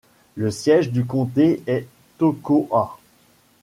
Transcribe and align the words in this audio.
Le 0.35 0.49
siège 0.49 0.89
du 0.91 1.05
comté 1.05 1.61
est 1.67 1.85
Toccoa. 2.17 2.97